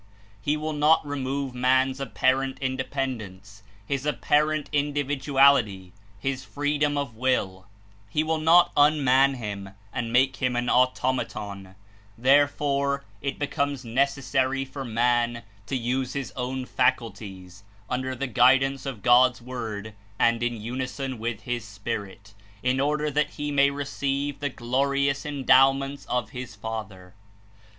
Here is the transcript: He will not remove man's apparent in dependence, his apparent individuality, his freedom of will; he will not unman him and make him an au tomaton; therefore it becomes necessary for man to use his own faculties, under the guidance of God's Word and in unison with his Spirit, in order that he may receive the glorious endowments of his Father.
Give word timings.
He 0.41 0.57
will 0.57 0.73
not 0.73 1.05
remove 1.05 1.53
man's 1.53 1.99
apparent 1.99 2.57
in 2.57 2.75
dependence, 2.75 3.61
his 3.85 4.03
apparent 4.03 4.67
individuality, 4.73 5.93
his 6.17 6.43
freedom 6.43 6.97
of 6.97 7.15
will; 7.15 7.67
he 8.09 8.23
will 8.23 8.39
not 8.39 8.71
unman 8.75 9.35
him 9.35 9.69
and 9.93 10.11
make 10.11 10.37
him 10.37 10.55
an 10.55 10.71
au 10.71 10.87
tomaton; 10.87 11.75
therefore 12.17 13.03
it 13.21 13.37
becomes 13.37 13.85
necessary 13.85 14.65
for 14.65 14.83
man 14.83 15.43
to 15.67 15.75
use 15.77 16.13
his 16.13 16.33
own 16.35 16.65
faculties, 16.65 17.63
under 17.87 18.15
the 18.15 18.25
guidance 18.25 18.87
of 18.87 19.03
God's 19.03 19.39
Word 19.39 19.93
and 20.17 20.41
in 20.41 20.59
unison 20.59 21.19
with 21.19 21.41
his 21.41 21.63
Spirit, 21.63 22.33
in 22.63 22.79
order 22.79 23.11
that 23.11 23.29
he 23.37 23.51
may 23.51 23.69
receive 23.69 24.39
the 24.39 24.49
glorious 24.49 25.27
endowments 25.27 26.05
of 26.07 26.31
his 26.31 26.55
Father. 26.55 27.13